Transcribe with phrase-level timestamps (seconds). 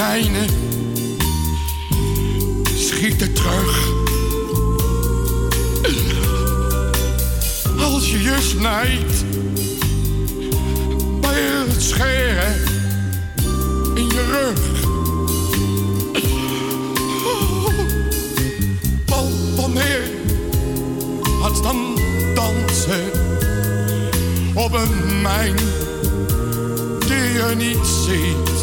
[0.00, 0.46] konijnen.
[2.74, 3.88] Schieten terug.
[7.78, 9.24] Als je je snijdt
[11.20, 12.54] bij het scheren
[13.94, 14.78] in je rug.
[19.08, 20.02] al van neer,
[21.40, 21.98] had dan
[22.34, 23.10] dansen
[24.54, 25.56] op een mijn
[27.06, 28.59] die je niet ziet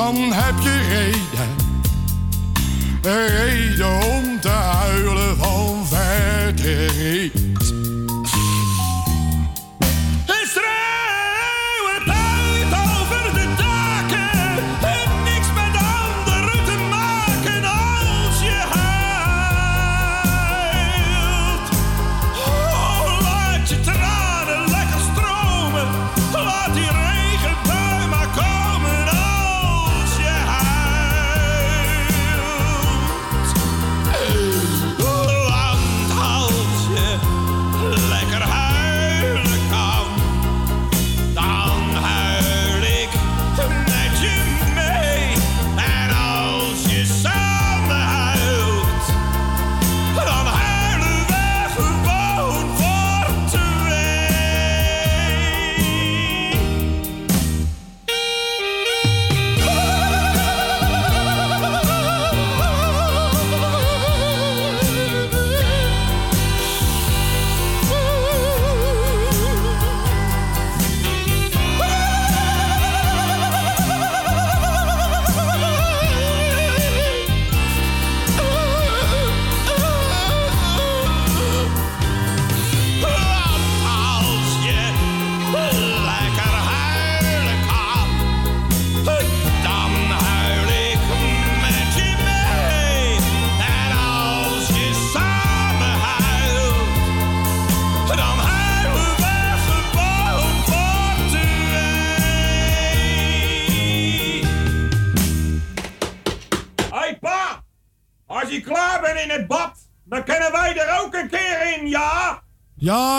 [0.00, 1.50] dan heb je reden.
[3.02, 7.49] Reden om te huilen van verdriet.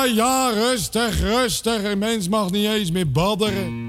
[0.08, 1.84] ja, rustig, rustig.
[1.84, 3.81] Een mens mag niet eens meer badderen.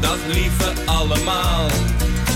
[0.00, 1.66] dat lieve allemaal.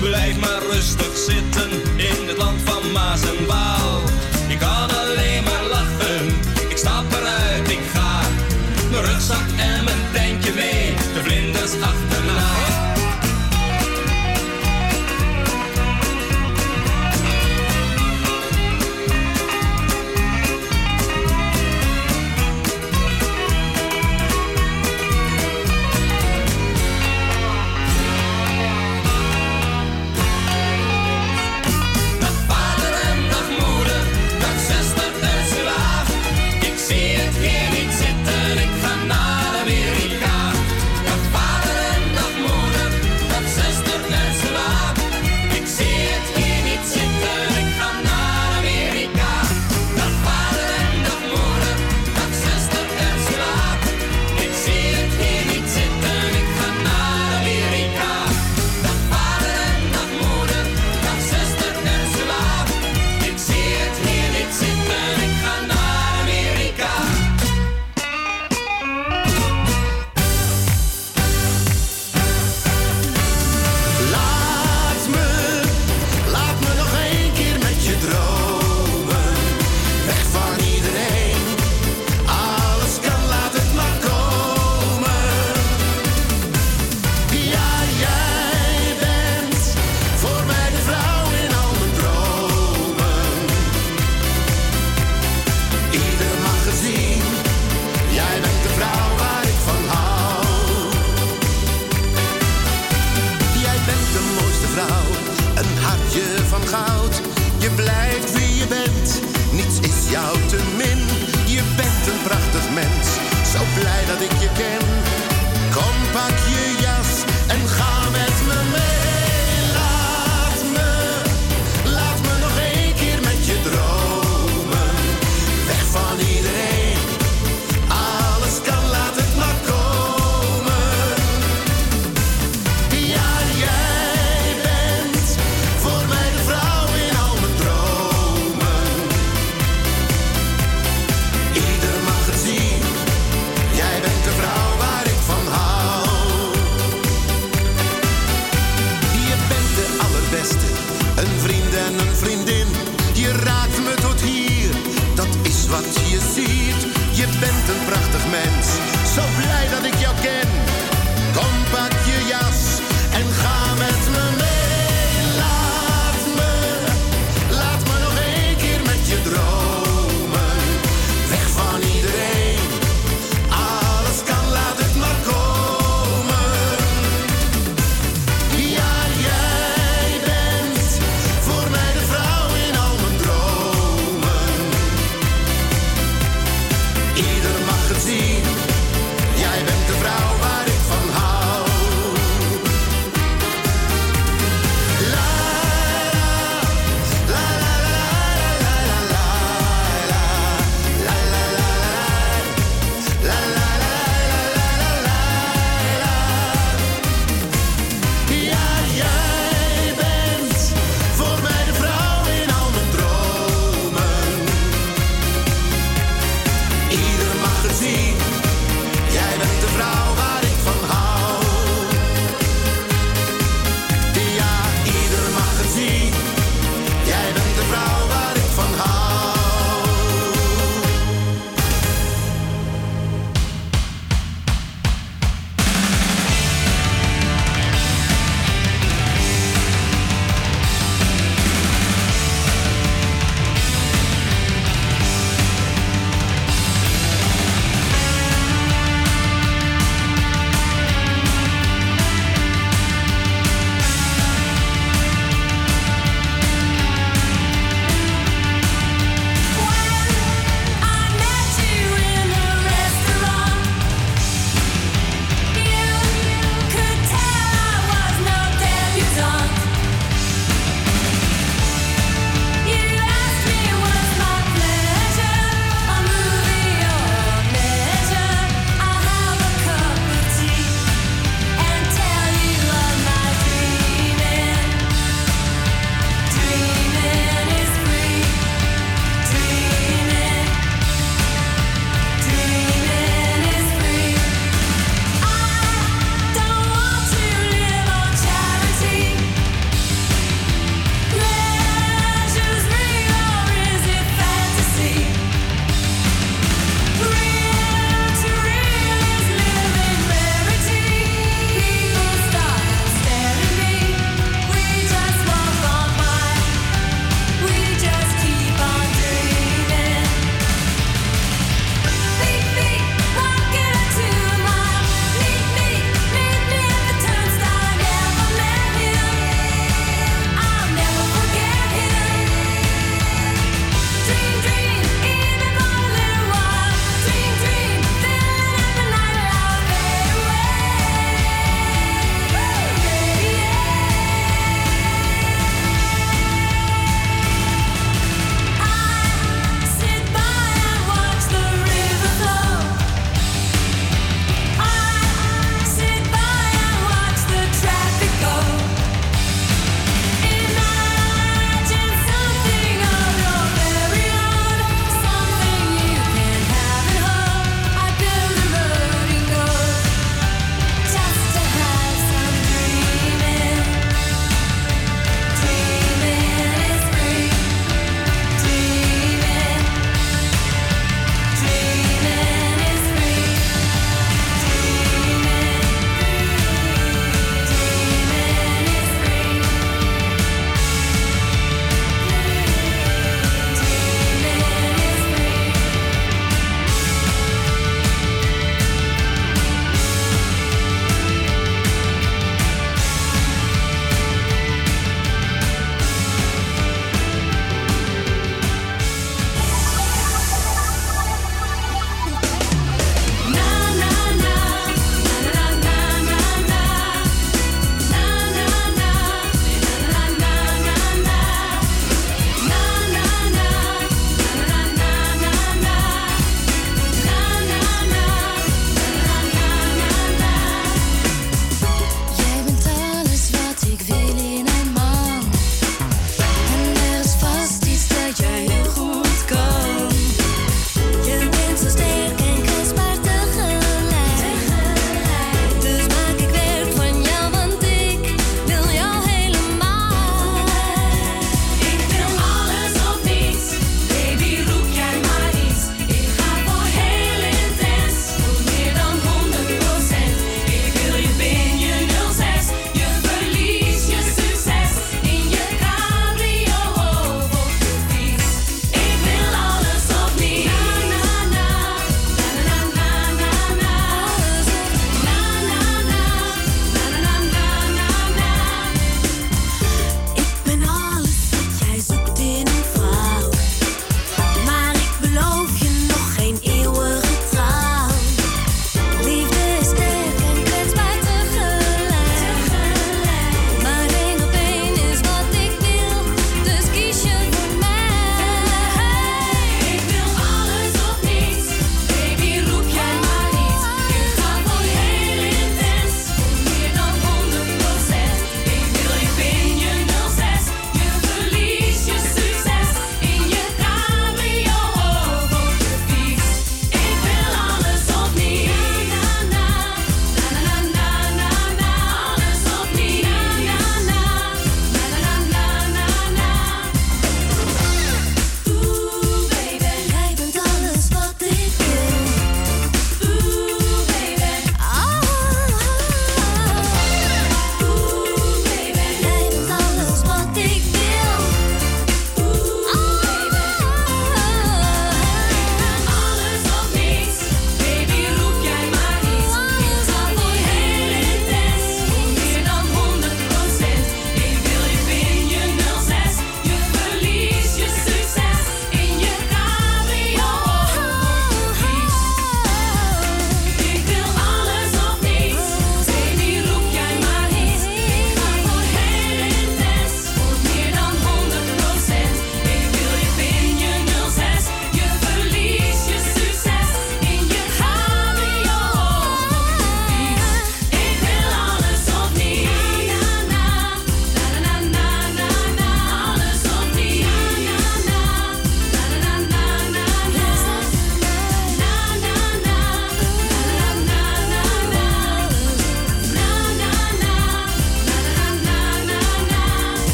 [0.00, 4.00] Blijf maar rustig zitten in het land van Maas en Waal.
[4.48, 6.26] Ik kan alleen maar lachen,
[6.68, 8.20] ik stap eruit, ik ga.
[8.90, 12.09] Mijn rugzak en mijn tentje mee, de vlinders achter.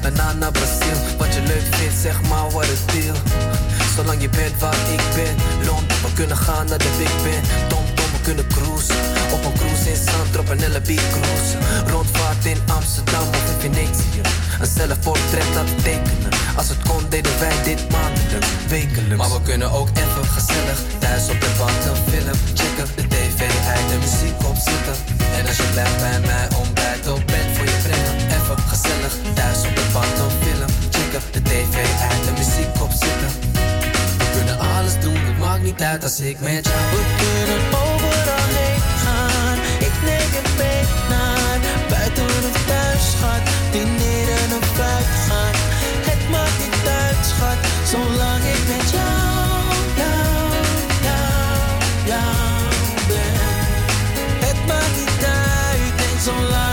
[0.00, 0.98] Daarna naar Brazil.
[1.18, 3.16] Wat je leuk vindt, zeg maar wat het deal.
[3.96, 5.34] Zolang je bent waar ik ben.
[5.66, 7.42] Londen, we kunnen gaan naar de Big Ben.
[7.68, 8.96] Tom Tom, we kunnen cruisen.
[9.32, 11.60] Op een cruise in Zandrop en LB cruisen.
[11.86, 14.20] Rondvaart in Amsterdam of in Venetië.
[14.60, 16.32] Een zelfportret laten tekenen.
[16.56, 19.16] Als het kon, deden wij dit maandelijks, wekelijks.
[19.16, 22.86] Maar we kunnen ook even gezellig thuis op de bank een film checken.
[22.96, 23.40] De tv
[23.74, 24.96] uit de muziek opzetten.
[25.38, 27.31] En als je blijft bij mij ontbijt op
[28.58, 31.22] Gezellig thuis op de bank een film checken.
[31.30, 31.76] De tv
[32.10, 33.30] uit de muziek opzetten.
[34.18, 36.84] We kunnen alles doen, het maakt niet uit als ik met jou.
[36.94, 39.58] We kunnen overal heen gaan.
[39.88, 43.42] Ik neem je mee naar buiten of thuis, schat.
[43.72, 45.54] Dineren of uitgaan.
[46.10, 47.58] Het maakt niet uit, schat.
[47.92, 49.62] Zolang ik met jou,
[50.02, 50.30] jou,
[51.08, 51.54] jou,
[52.12, 52.70] jou.
[54.46, 55.94] Het maakt niet uit.
[56.08, 56.71] En zolang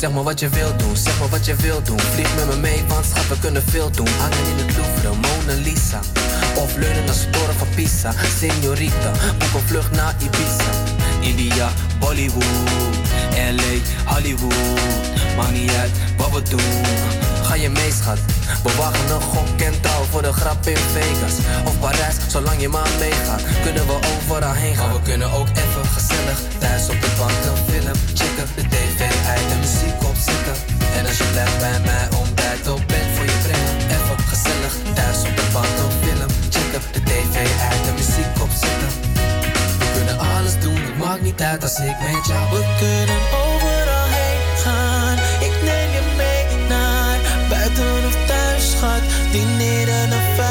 [0.00, 2.00] zeg maar wat je wilt doen, zeg maar wat je wilt doen.
[2.00, 4.08] Vlieg met me mee, want schat, we kunnen veel doen.
[4.18, 6.00] Hangen in het Louvre, Mona Lisa.
[6.56, 8.12] Of leunen naar Storen van Pisa.
[8.12, 10.70] Señorita, boek een vlucht naar Ibiza.
[11.20, 12.44] India, Bollywood.
[13.56, 13.72] LA,
[14.12, 14.54] Hollywood.
[15.36, 16.60] Maakt niet uit wat we doen.
[17.60, 18.18] Je mee, schat?
[18.62, 21.34] We wagen een gok en trouw voor de grap in Vegas.
[21.64, 23.42] Of Parijs, zolang je maar meegaat.
[23.62, 24.92] Kunnen we overal heen gaan.
[24.92, 28.46] We kunnen ook even gezellig thuis op de bank een film checken.
[28.56, 29.00] De tv
[29.34, 30.56] uit de muziek opzetten.
[30.96, 33.74] En als je blijft bij mij ontbijt op bed voor je brengen.
[33.96, 36.82] Even gezellig thuis op de bank een film checken.
[36.96, 37.36] De tv
[37.70, 38.90] uit de muziek opzetten.
[39.80, 42.44] We kunnen alles doen, het maakt niet uit als ik met jou.
[42.54, 45.18] We kunnen overal heen gaan.
[45.48, 45.89] Ik neem
[48.80, 49.02] schat.
[49.32, 50.49] Dineren of uitgaan.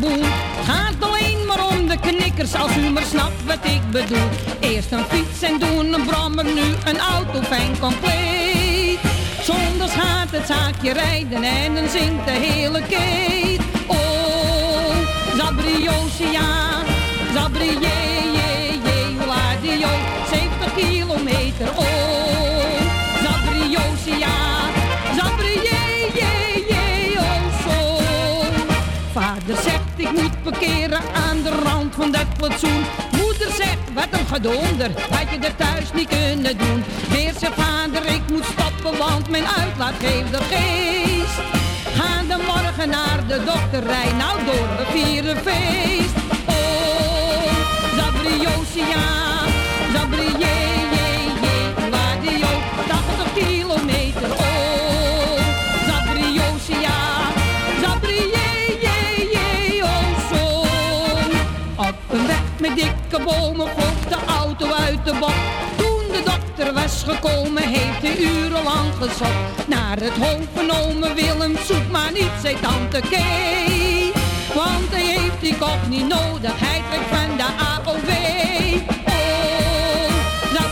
[0.00, 4.28] Het gaat alleen maar om de knikkers, als u maar snapt wat ik bedoel.
[4.60, 8.98] Eerst een fiets en doen een brommer, nu een auto fijn compleet.
[9.42, 13.60] Zonder gaat het zaakje rijden en dan zingt de hele keet.
[13.86, 14.96] Oh,
[15.36, 16.82] Zabriosia,
[17.34, 18.17] Zabrier.
[30.48, 32.84] Aan de rand van dat plantsoen.
[33.10, 36.84] Moeder zegt, wat een gedonder, had je er thuis niet kunnen doen.
[37.08, 41.40] Weer zijn vader, ik moet stoppen, want mijn uitlaat geeft de geest.
[41.94, 46.14] Gaan de morgen naar de dokterij, nou door, we vieren feest.
[46.46, 47.52] Oh,
[47.96, 49.07] Labriosia.
[65.12, 65.32] de.
[65.76, 69.68] Toen de dokter was gekomen, heeft hij urenlang gezocht.
[69.68, 74.12] Naar het hoofd genomen, Willem zoek maar niet zei tante Kee.
[74.54, 78.10] Want hij heeft die kop niet nodig, hij trekt van de AOW.
[79.06, 80.12] Oh,
[80.52, 80.70] dat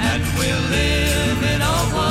[0.00, 2.09] and we'll live in a world.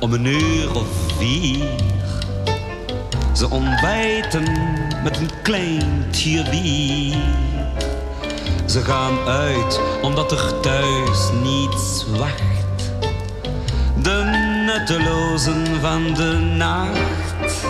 [0.00, 0.86] Om een uur of
[1.18, 1.66] vier.
[3.32, 4.44] Ze ontbijten
[5.02, 6.04] met een klein
[6.50, 7.16] bier.
[8.66, 12.92] Ze gaan uit omdat er thuis niets wacht.
[14.02, 14.24] De
[14.66, 17.66] nuttelozen van de nacht.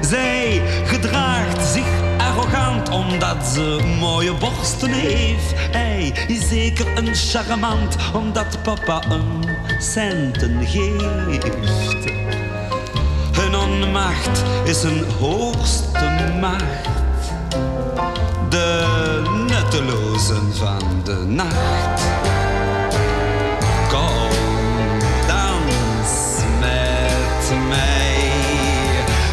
[0.00, 5.52] Zij gedraagt zich arrogant omdat ze mooie borsten heeft.
[5.72, 9.47] Hij is zeker een charmant omdat papa een
[9.78, 12.04] centen geeft.
[13.32, 16.88] Hun onmacht is een hoogste macht.
[18.48, 18.86] De
[19.46, 22.02] nuttelozen van de nacht.
[23.88, 24.30] Kom,
[25.26, 28.30] dans met mij.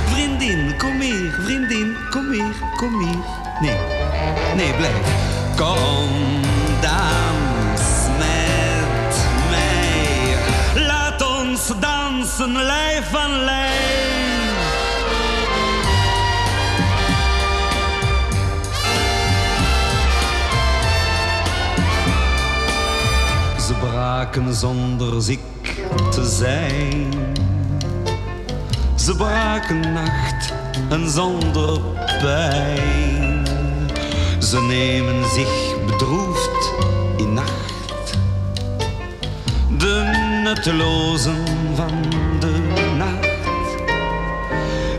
[0.05, 3.17] Vriendin, kom hier, vriendin, kom hier, kom hier.
[3.61, 3.77] Nee,
[4.55, 5.23] nee, blijf.
[5.55, 6.09] Kom,
[6.81, 7.44] dans
[12.47, 14.55] lijf aan lijf.
[23.67, 25.39] Ze braken zonder ziek
[26.11, 27.13] te zijn.
[28.95, 30.53] Ze braken nacht
[30.89, 31.79] en zonder
[32.21, 33.47] pijn.
[34.39, 36.71] Ze nemen zich bedroefd
[37.17, 38.17] in nacht.
[39.77, 42.01] De nuttelozen van
[42.39, 42.51] de
[42.97, 43.33] nacht.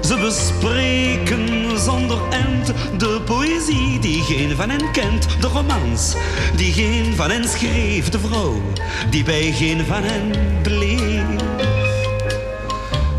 [0.07, 5.27] Ze bespreken zonder end de poëzie die geen van hen kent.
[5.41, 6.15] De romans
[6.57, 8.09] die geen van hen schreef.
[8.09, 8.63] De vrouw
[9.11, 11.25] die bij geen van hen bleef.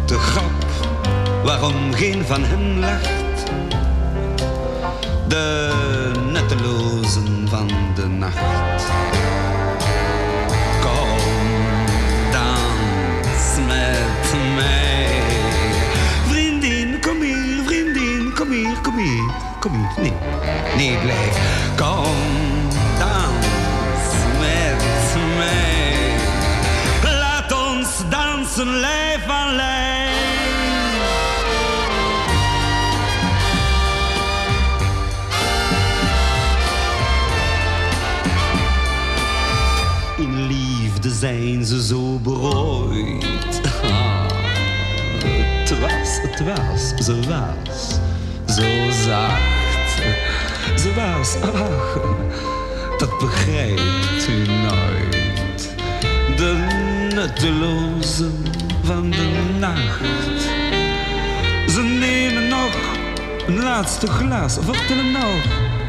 [0.05, 0.65] De grap
[1.43, 3.45] waarom geen van hen lacht.
[5.27, 5.96] De
[19.67, 20.13] kom hier.
[20.75, 21.37] Nee, blijf.
[21.75, 22.15] Kom,
[22.99, 23.45] dans
[24.39, 25.95] met mij.
[27.03, 30.05] Laat ons dansen, lijf aan lijf.
[40.17, 43.25] In liefde zijn ze zo berooid.
[45.67, 47.99] Het was, het was, ze was
[48.57, 49.56] zo zacht.
[50.97, 51.99] Ach,
[52.97, 55.75] dat begrijpt u nooit.
[56.37, 56.67] De
[57.15, 58.45] nuttelozen
[58.83, 60.41] van de nacht.
[61.71, 62.71] Ze nemen nog
[63.47, 65.43] een laatste glas, vertellen nog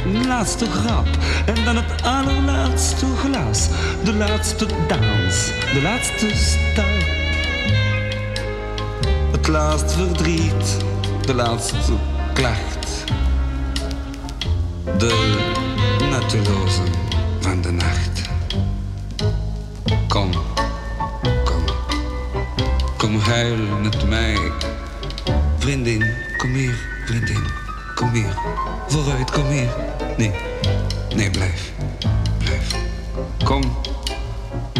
[0.04, 1.09] een laatste grap.
[1.46, 3.68] En dan het allerlaatste glas,
[4.04, 7.06] de laatste dans, de laatste stap.
[9.32, 10.76] Het laatste verdriet,
[11.26, 11.92] de laatste
[12.32, 12.78] klacht.
[14.97, 15.36] De
[16.11, 16.84] nuttelozen
[17.41, 18.22] van de nacht.
[20.09, 20.30] Kom,
[21.45, 21.64] kom,
[22.97, 24.36] kom huilen met mij.
[25.59, 26.05] Vriendin,
[26.36, 27.43] kom hier, vriendin,
[27.95, 28.34] kom hier.
[28.86, 29.70] Vooruit, kom hier.
[30.16, 30.32] Nee,
[31.14, 31.72] nee, blijf,
[32.39, 32.74] blijf.
[33.45, 33.76] Kom,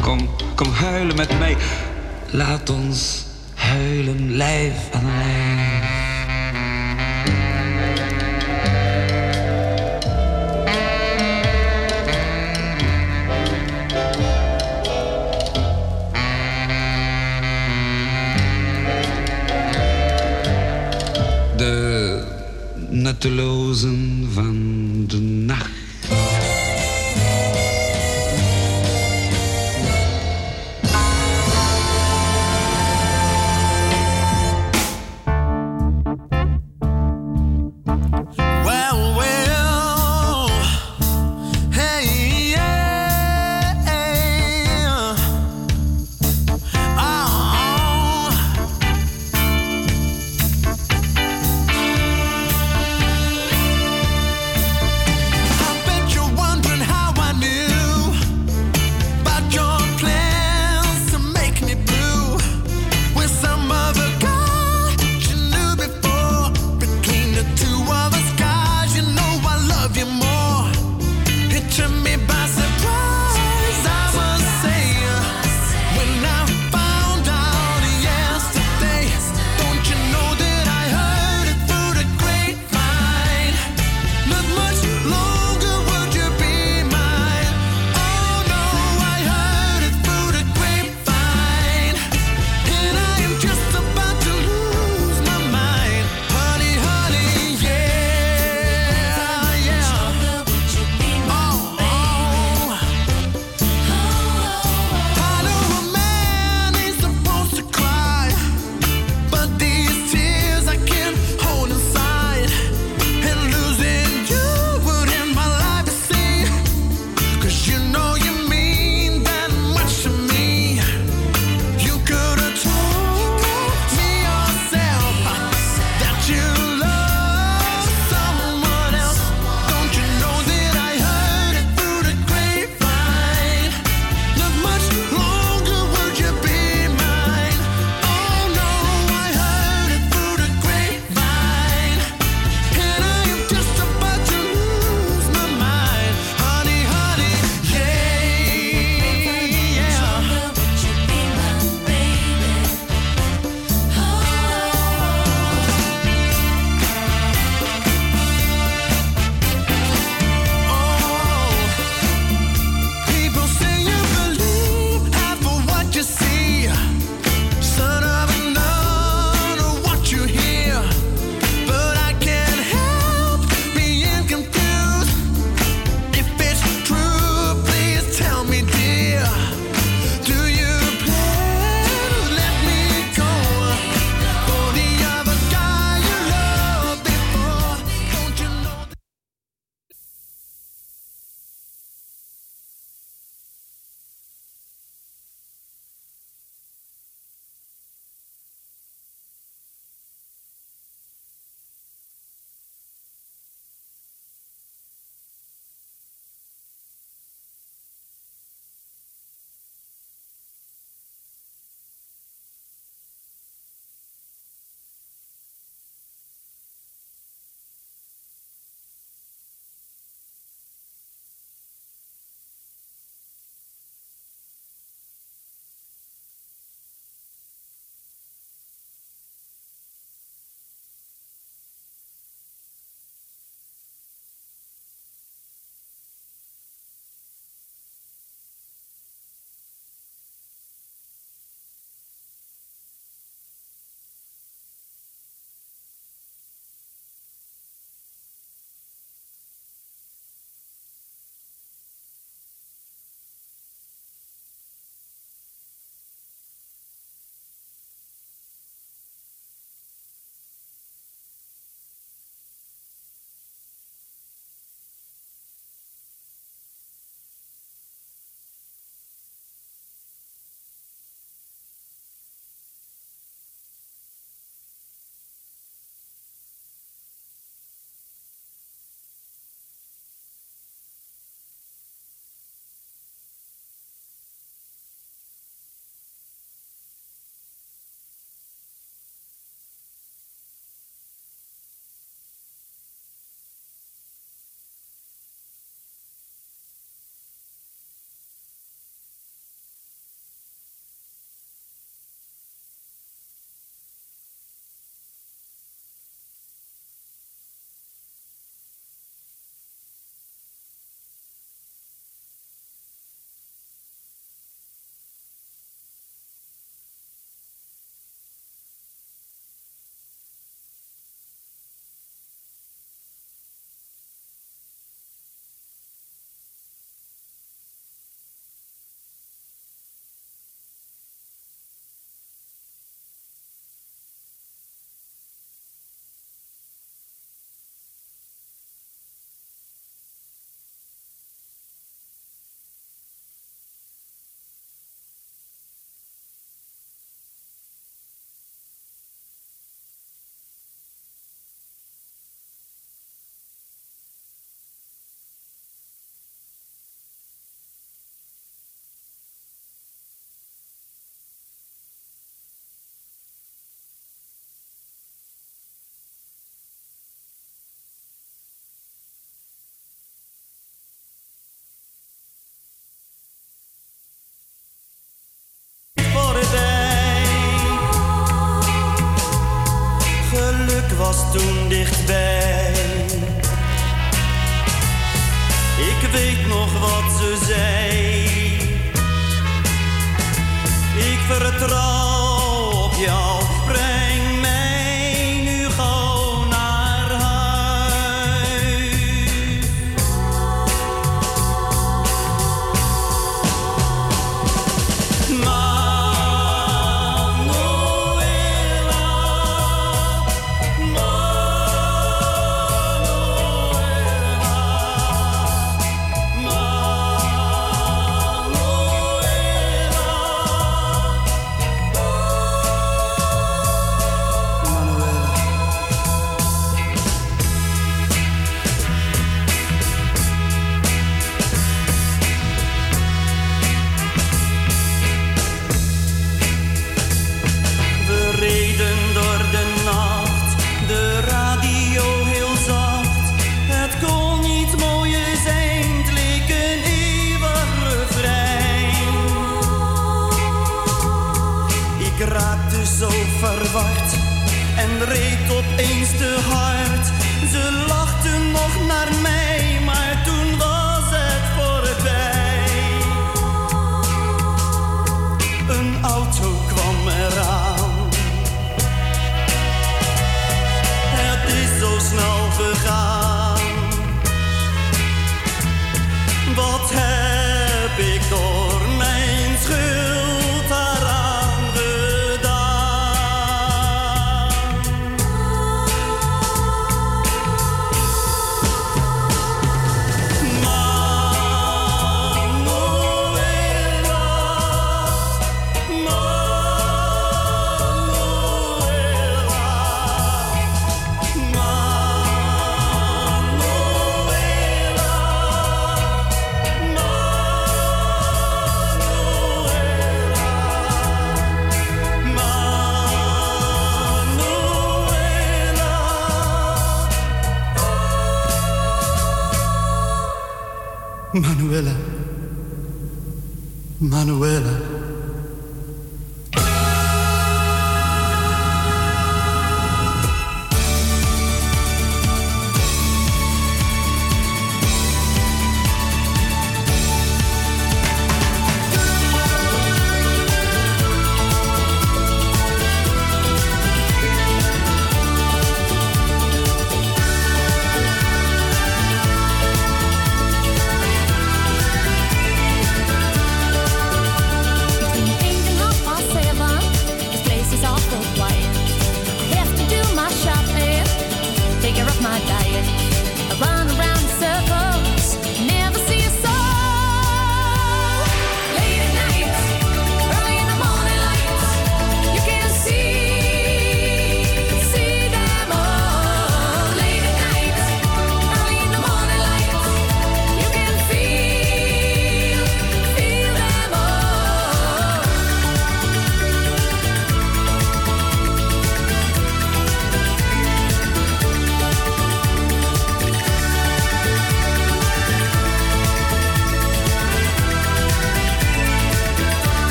[0.00, 1.56] kom, kom huilen met mij.
[2.30, 5.77] Laat ons huilen lijf aan lijf.
[23.08, 25.77] Nuttelozen van de nacht.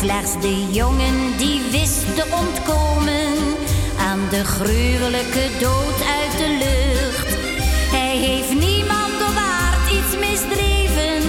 [0.00, 3.32] Slechts de jongen die wist te ontkomen
[3.98, 7.36] aan de gruwelijke dood uit de lucht.
[7.90, 11.22] Hij heeft niemand of aard iets misdreven,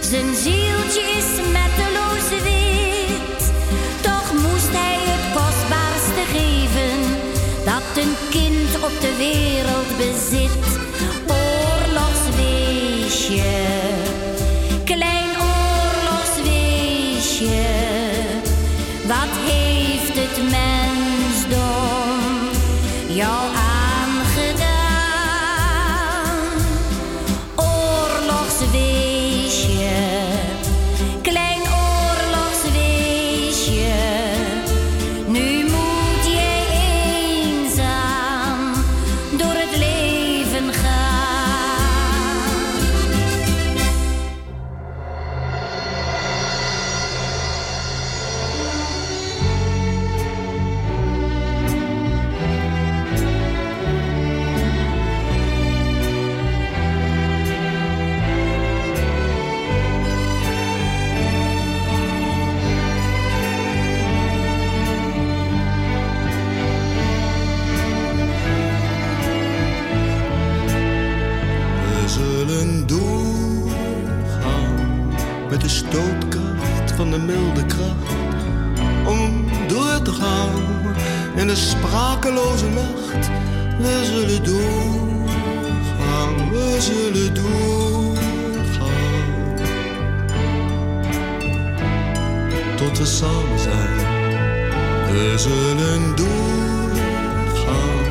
[0.00, 3.52] zijn zieltje is smetteloos wit.
[4.00, 6.98] Toch moest hij het kostbaarste geven
[7.64, 10.73] dat een kind op de wereld bezit.
[82.24, 82.30] We
[84.04, 88.14] zullen doorgaan, we zullen doorgaan.
[92.76, 93.96] Tot we samen zijn.
[95.12, 98.02] We zullen doorgaan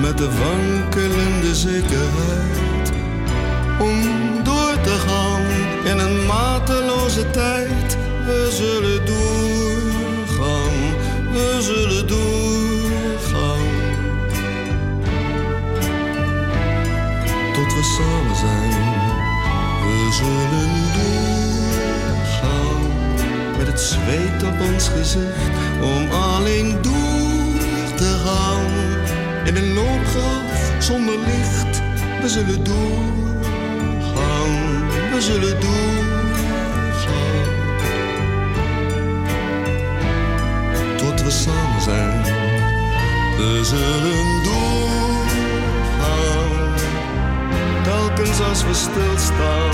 [0.00, 2.92] met de wankelende zekerheid
[3.80, 4.02] om
[4.44, 5.42] door te gaan
[5.84, 7.96] in een mateloze tijd.
[8.24, 10.72] We zullen doorgaan,
[11.32, 12.65] we zullen doorgaan.
[17.96, 18.70] Samen zijn,
[19.82, 22.80] we zullen doorgaan.
[23.58, 25.50] Met het zweet op ons gezicht,
[25.80, 28.64] om alleen door te gaan.
[29.44, 31.82] In een loopgraaf zonder licht,
[32.20, 34.50] we zullen doorgaan,
[35.12, 36.34] we zullen doorgaan.
[40.96, 42.22] Tot we samen zijn,
[43.36, 45.05] we zullen doorgaan.
[48.16, 49.70] Telkens als we stilstaan,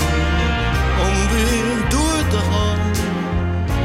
[1.05, 2.79] om weer door te gaan.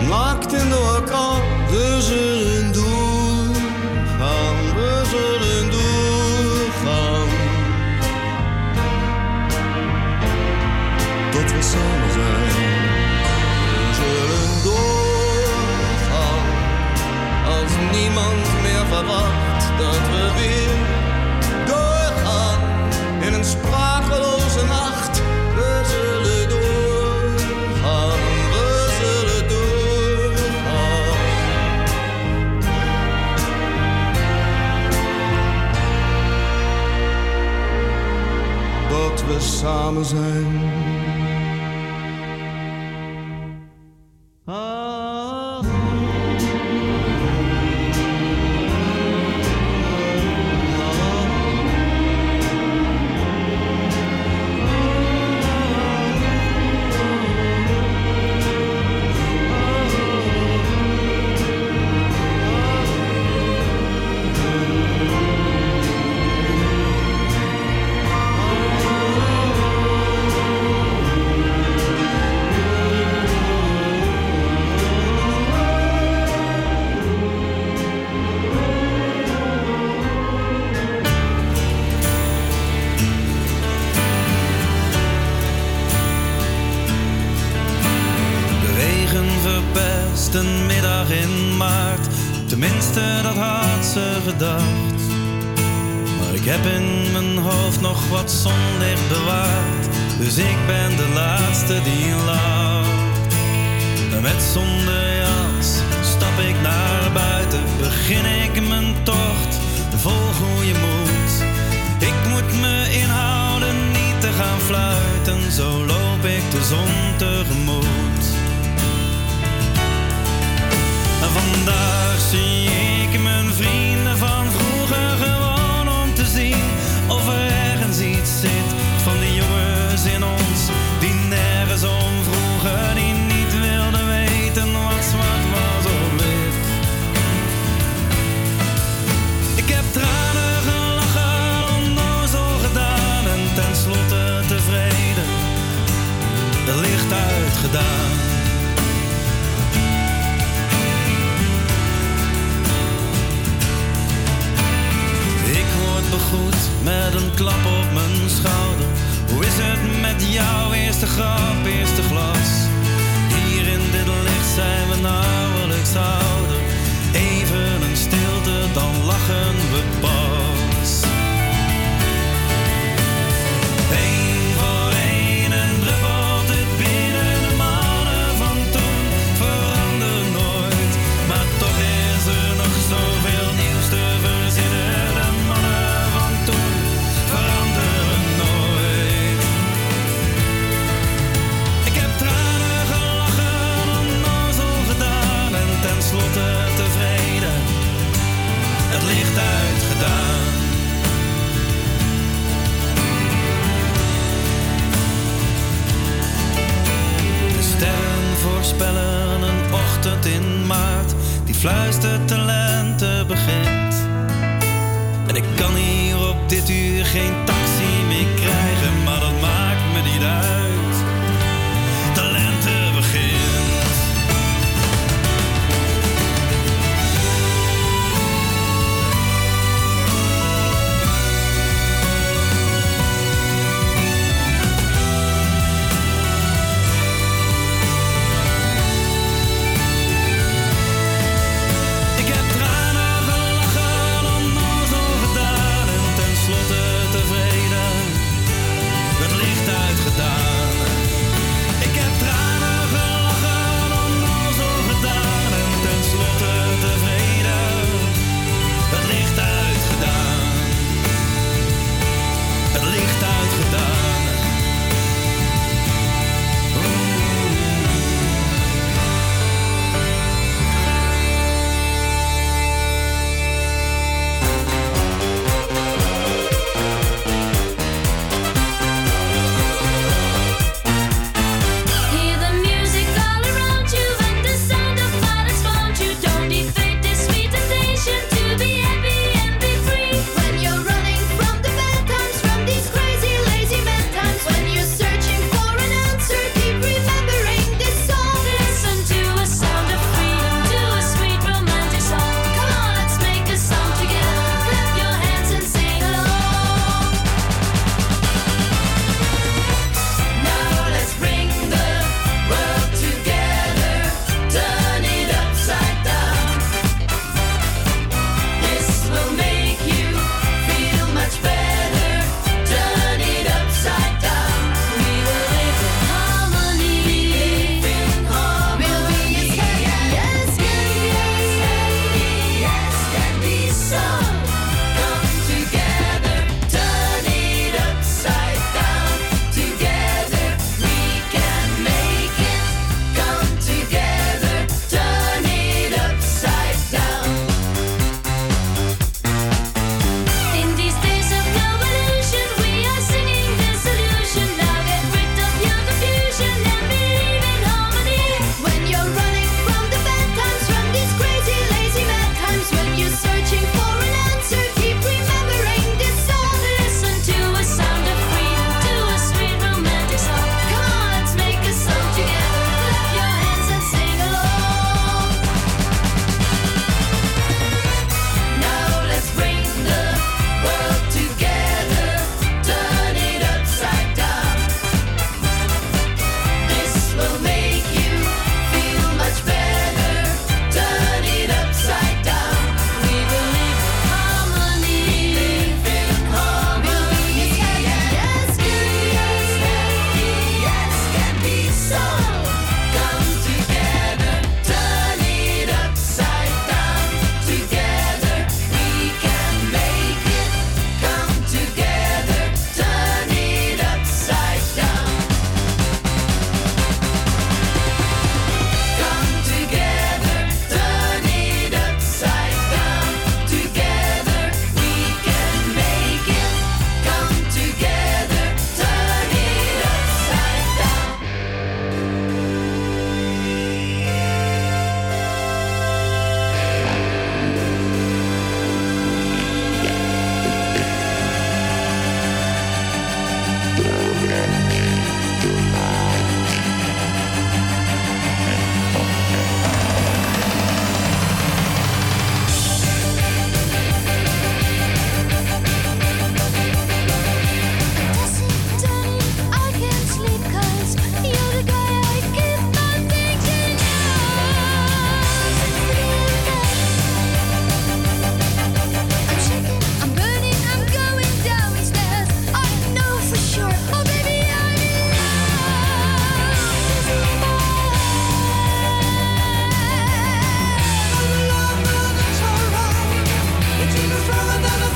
[0.08, 7.28] Naakt in de orkaan, we zullen doorgaan, we zullen doorgaan.
[11.30, 12.50] Tot we samen zijn,
[13.68, 16.44] we zullen doorgaan.
[17.46, 20.76] Als niemand meer verwacht dat we weer
[21.66, 22.60] doorgaan
[23.20, 23.44] in een
[24.58, 25.22] sprakeloze nacht.
[25.54, 28.18] We zullen doorgaan,
[28.50, 31.16] we zullen doorgaan.
[38.88, 40.67] Dat we samen zijn.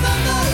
[0.03, 0.52] remember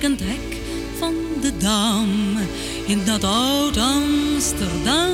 [0.00, 0.60] drinkend hek
[0.98, 2.08] van de dam.
[2.86, 5.12] In dat oud Amsterdam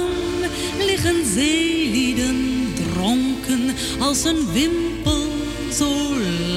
[0.79, 5.27] liggen zeelieden dronken als een wimpel
[5.73, 5.91] zo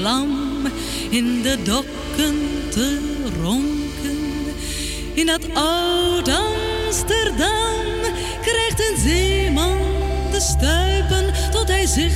[0.02, 0.66] lam
[1.08, 2.38] in de dokken
[2.68, 2.98] te
[3.42, 4.18] ronken.
[5.14, 7.84] In dat oud Amsterdam
[8.42, 9.78] krijgt een zeeman
[10.30, 12.14] de stuipen tot hij zich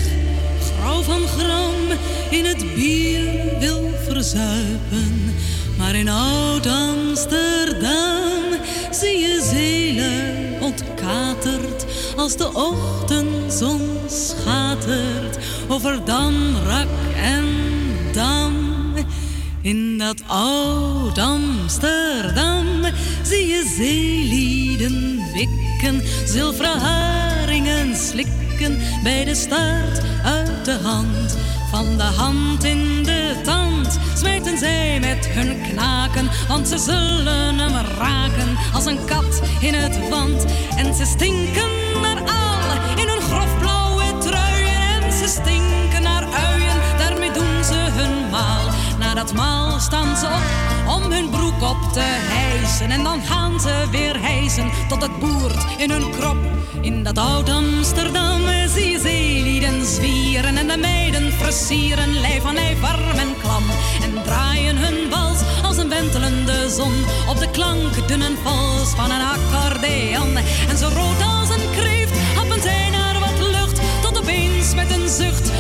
[0.79, 1.99] grauw van gram
[2.31, 5.35] in het bier wil verzuipen.
[5.79, 8.43] Maar in oud Amsterdam
[8.91, 11.85] zie je zeelen ontkaterd
[12.17, 15.39] als de ochtendzon schatert
[15.69, 17.45] over Damrak en
[18.13, 18.55] Dam.
[19.63, 22.67] In dat oud Amsterdam
[23.23, 31.37] zie je zeelieden wikken, zilveren haringen slikken bij de staart uit de hand.
[31.75, 37.87] Van de hand in de tand smijten zij met hun knaken, want ze zullen hem
[37.99, 40.45] raken als een kat in het wand.
[40.77, 41.71] En ze stinken
[42.03, 48.31] naar al in hun grofblauwe truien en ze stinken naar uien, daarmee doen ze hun
[48.31, 48.71] maal.
[48.99, 52.91] Na dat maal staan ze op om hun broek op te hijsen.
[52.91, 56.37] En dan gaan ze weer hijsen tot het boert in hun krop.
[56.81, 60.57] In dat oud Amsterdam zie je zeelieden zwieren.
[60.57, 63.65] En de meiden versieren, lijf aan lijf warm en klam.
[64.03, 67.05] En draaien hun wals als een wentelende zon.
[67.29, 70.37] Op de klank dunne vals van een accordeon.
[70.69, 71.34] En zo rood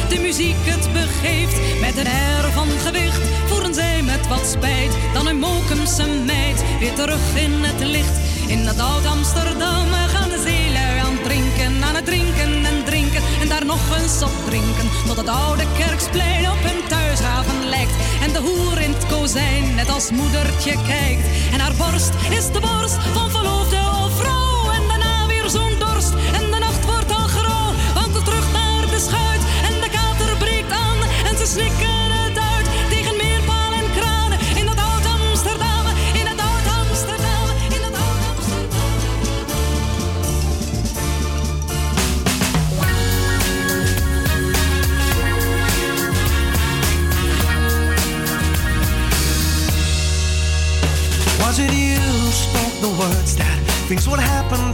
[0.09, 1.81] de muziek het begeeft.
[1.81, 4.93] Met een air van gewicht voeren zij met wat spijt.
[5.13, 8.17] Dan een Mokumse meid weer terug in het licht.
[8.47, 13.23] In dat oud Amsterdam gaan de zeelui aan het drinken, aan het drinken en drinken.
[13.41, 17.97] En daar nog eens op drinken, tot het oude kerksplein op hun thuishaven lijkt.
[18.25, 21.27] En de hoer in het kozijn net als moedertje kijkt.
[21.53, 24.54] En haar borst is de borst van verloofde of vrouw.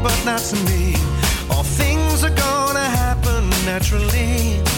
[0.03, 0.95] But not to me?
[1.51, 4.70] All things are gonna happen naturally.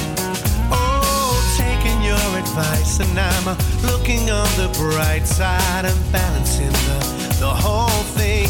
[2.53, 8.47] Advice, and I'm looking on the bright side and balancing the, the whole thing.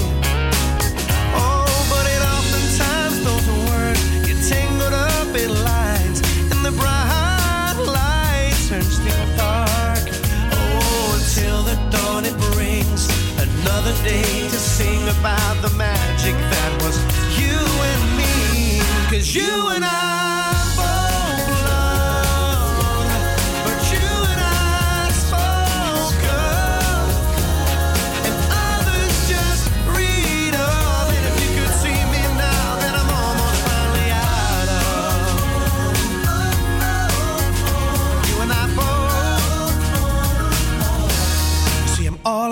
[1.39, 3.99] Oh, but it oftentimes doesn't work.
[4.27, 6.19] You're tangled up in lines,
[6.51, 10.03] and the bright light turns to dark.
[10.51, 13.07] Oh, until the dawn it brings
[13.39, 16.99] another day to sing about the magic that was
[17.39, 18.81] you and me.
[19.15, 20.42] Cause you and I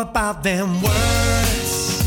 [0.01, 2.01] about them words.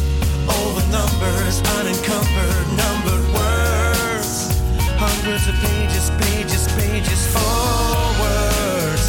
[0.49, 4.59] Over numbers, unencumbered, numbered words.
[4.97, 7.93] Hundreds of pages, pages, pages for
[8.23, 9.05] words.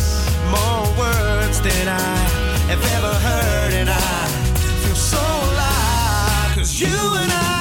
[0.51, 2.17] More words than I
[2.69, 4.27] have ever heard, and I
[4.83, 6.55] feel so alive.
[6.55, 7.54] Cause you and I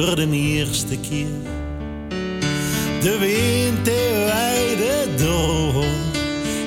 [0.00, 1.26] over de eerste keer
[3.00, 5.84] de wind de weide door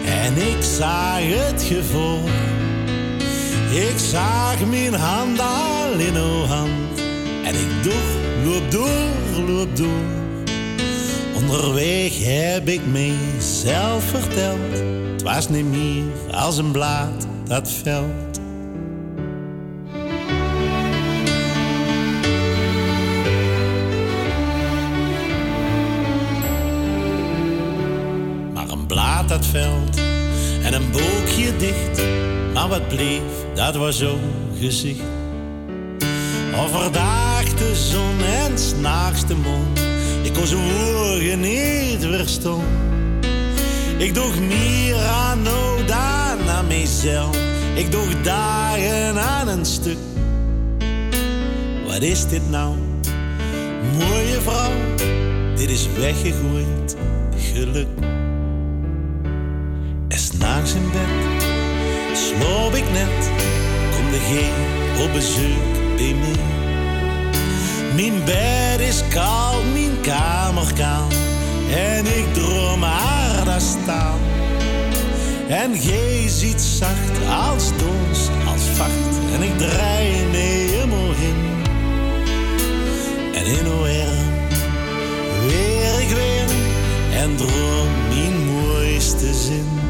[0.05, 2.23] en ik zag het gevoel.
[3.71, 6.99] Ik zag mijn hand al in uw hand
[7.43, 7.93] en ik doe,
[8.45, 10.05] loop door, loop door.
[11.35, 14.79] Onderweg heb ik mezelf verteld.
[15.11, 18.32] Het was niet meer als een blaad dat velt.
[29.53, 29.97] Velt
[30.63, 32.01] en een boekje dicht.
[32.53, 33.21] Maar wat bleef,
[33.53, 34.19] dat was zo'n
[34.59, 35.01] gezicht.
[36.55, 39.79] Overdag de zon en s'nachts de mond.
[40.23, 42.63] Ik kon zijn woorden niet verstaan.
[43.97, 44.17] Ik
[44.97, 47.37] aan nou dan aan mezelf.
[47.75, 49.97] Ik doe dagen aan een stuk.
[51.85, 52.75] Wat is dit nou?
[53.97, 54.71] Mooie vrouw,
[55.55, 56.95] dit is weggegooid
[57.53, 58.12] geluk.
[63.95, 66.61] Kom de geen op bezoek bij mij.
[67.95, 71.07] Mijn bed is koud, mijn kamer kaal.
[71.71, 74.19] En ik droom haar daar staan.
[75.47, 79.19] En gij ziet zacht als dons, als vacht.
[79.33, 81.35] En ik draai mee helemaal in.
[83.33, 83.81] En in arm
[85.47, 86.49] weer ik weer.
[87.21, 89.82] En droom mijn mooiste zin.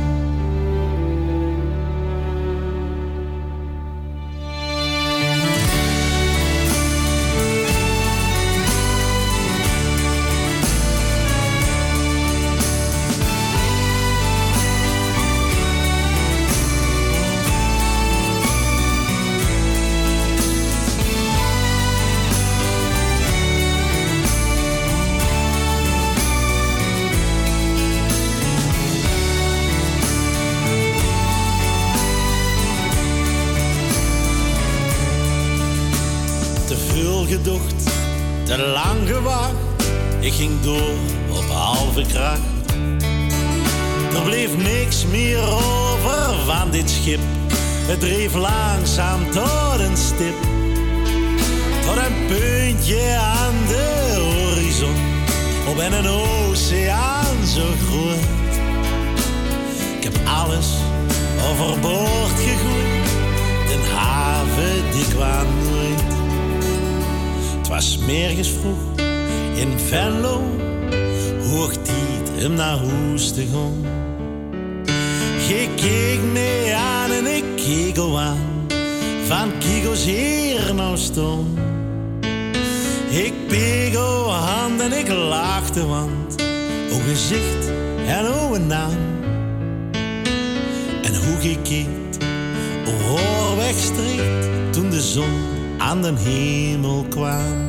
[72.44, 73.86] hem naar Hoestegon.
[75.48, 78.68] Je keek me aan en ik keek al aan,
[79.28, 81.60] van kiegels hier nou stond.
[83.10, 83.96] Ik peeg
[84.28, 86.36] hand en ik lachte, want
[86.92, 87.72] o gezicht
[88.08, 88.98] en oh o naam.
[91.02, 92.18] En hoe gekeerd,
[92.86, 95.42] o hoor wegstreekt, toen de zon
[95.78, 97.63] aan den hemel kwam.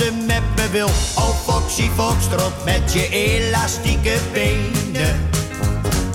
[0.00, 0.88] Dansen met me wil?
[1.14, 5.28] Oh Foxy Foxtrot met je elastieke benen.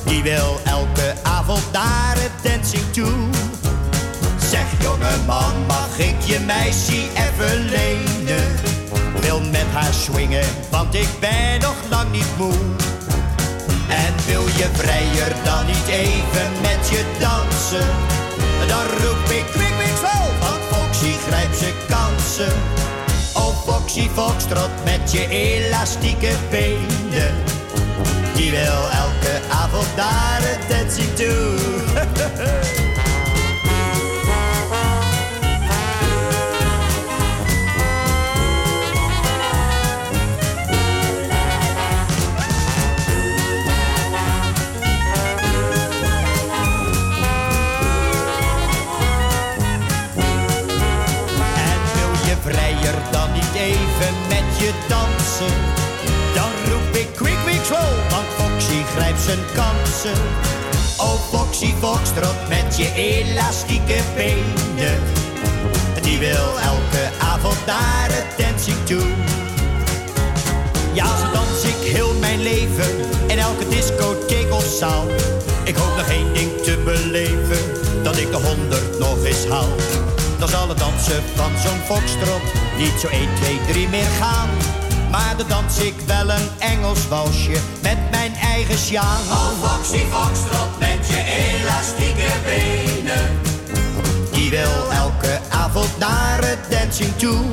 [0.06, 3.30] Die wil elke avond naar het dancing toe.
[4.50, 8.46] Zeg jongeman, mag ik je meisje even lenen?
[9.22, 12.54] Wil met haar swingen, want ik ben nog lang niet moe.
[13.88, 18.05] En wil je vrijer dan niet even met je dansen?
[24.16, 27.34] Foxtrot met je elastieke benen.
[28.36, 32.84] Die wil elke avond naar het dancing toe.
[58.96, 60.22] grijpt zijn kansen.
[60.98, 65.00] Oh Foxy Foxtrot met je elastieke benen.
[66.02, 69.08] Die wil elke avond naar het dancing toe.
[70.94, 72.92] Ja, zo dans ik heel mijn leven
[73.28, 75.06] in elke discotheek of zaal.
[75.64, 77.64] Ik hoop nog één ding te beleven,
[78.04, 79.76] dat ik de honderd nog eens haal.
[80.40, 82.42] Dan zal het dansen van zo'n foxtrot
[82.78, 84.50] niet zo 1, 2, 3 meer gaan.
[85.16, 89.20] Maar dan dans ik wel een Engels walsje met mijn eigen sjaal.
[89.30, 93.40] Oh Foxy Foxtrot met je elastieke benen.
[94.32, 97.44] Die wil elke avond naar het dancing toe.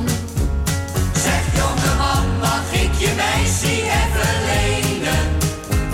[1.12, 5.22] Zeg jongeman, mag ik je meisje even lenen?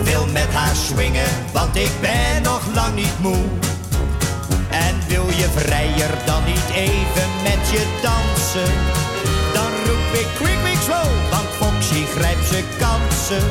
[0.05, 3.45] Wil met haar swingen, want ik ben nog lang niet moe.
[4.70, 8.74] En wil je vrijer dan niet even met je dansen?
[9.53, 11.28] Dan roep ik quick, quick, slow,
[11.89, 13.43] Foxy grijpt zijn kansen.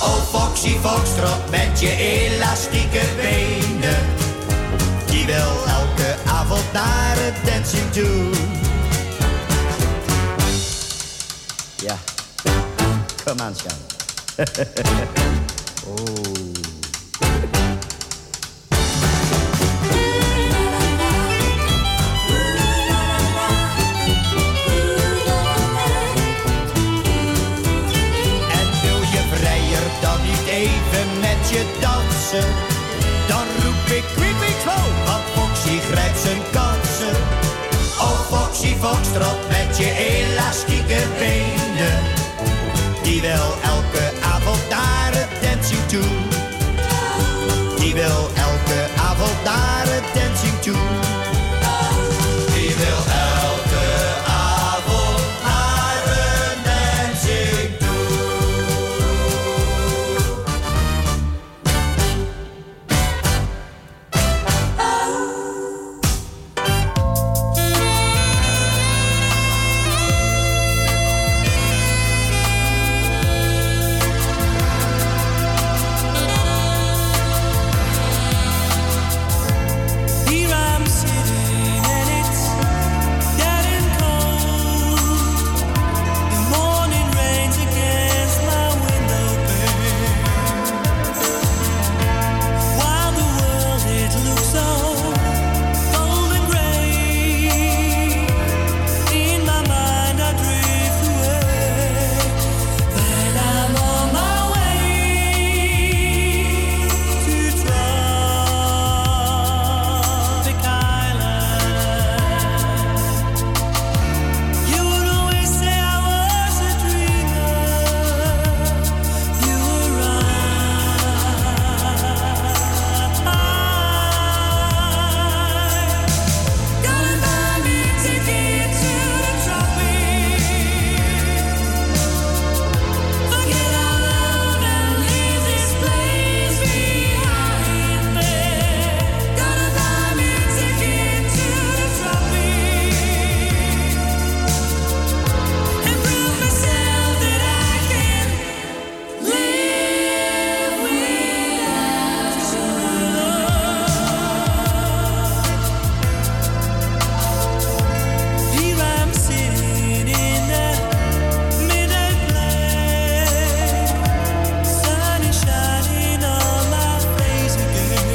[0.00, 4.06] Oh Foxy Foxtrot met je elastieke benen.
[5.06, 8.30] Die wil elke avond naar het dancing toe.
[11.76, 11.96] Ja,
[13.24, 13.76] kom aan, schat.
[15.86, 16.53] oh.
[33.28, 37.16] Dan roep ik quick, quick, slow, want Foxy grijpt zijn kansen.
[37.98, 41.98] Oh Foxy Foxtrot met je elastieke benen.
[43.02, 44.03] Die wil elke